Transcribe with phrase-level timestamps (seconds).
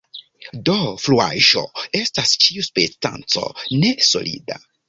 [0.69, 1.63] Do fluaĵo
[2.01, 3.47] estas ĉiu substanco
[3.85, 4.63] ne-solida.